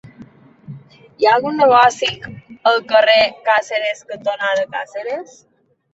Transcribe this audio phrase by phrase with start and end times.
[1.23, 2.09] Hi ha algun negoci
[2.71, 3.19] al carrer
[3.51, 5.37] Càceres cantonada Càceres?